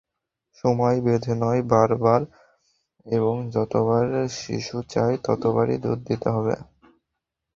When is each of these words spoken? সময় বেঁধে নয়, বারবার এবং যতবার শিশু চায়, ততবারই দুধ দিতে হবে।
সময় 0.55 0.97
বেঁধে 1.01 1.33
নয়, 1.35 1.61
বারবার 1.71 2.21
এবং 3.05 3.35
যতবার 3.55 4.05
শিশু 4.39 4.77
চায়, 4.89 5.15
ততবারই 5.25 5.77
দুধ 5.83 5.99
দিতে 6.09 6.27
হবে। 6.29 6.55